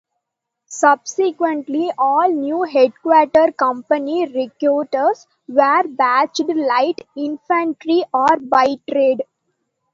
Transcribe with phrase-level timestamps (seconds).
[0.65, 9.23] Subsequently all new Headquarter Company recruits were badged Light Infantry or by trade.